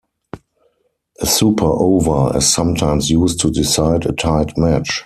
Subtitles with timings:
[1.19, 4.99] A Super Over is sometimes used to decide a tied match.